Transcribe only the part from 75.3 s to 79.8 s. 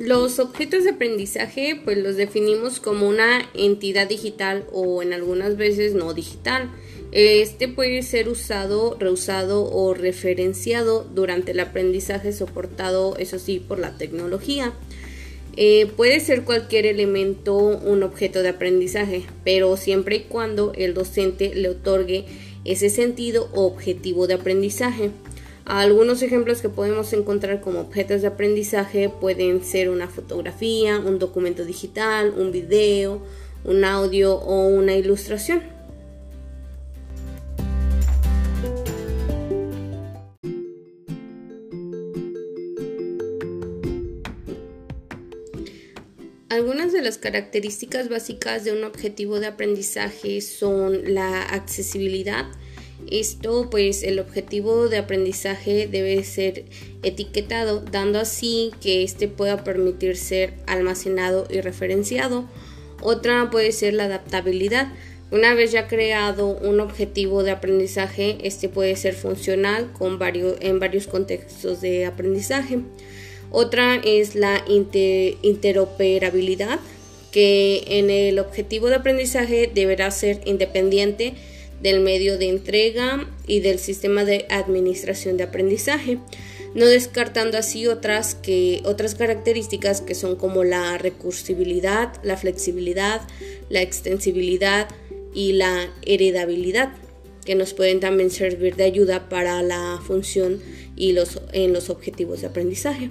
interoperabilidad, que en el objetivo de aprendizaje